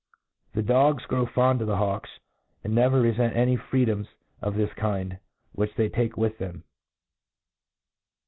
The 0.53 0.63
dogs 0.63 1.05
grow 1.05 1.27
fond 1.27 1.59
^f 1.61 1.67
the 1.67 1.73
liawkt, 1.75 2.07
tttid 2.65 2.71
never 2.71 2.99
refent 2.99 3.35
any 3.35 3.55
freedoms 3.55 4.07
pf 4.41 4.55
this 4.55 4.73
kind 4.73 5.19
whieh 5.55 5.71
t^ 5.75 5.93
tike 5.93 6.17
with 6.17 6.39
them. 6.39 6.63